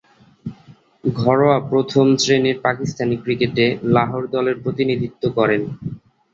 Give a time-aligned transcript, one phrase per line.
[1.03, 3.65] ঘরোয়া প্রথম-শ্রেণীর পাকিস্তানি ক্রিকেটে
[3.93, 5.61] লাহোর দলের প্রতিনিধিত্ব করেন।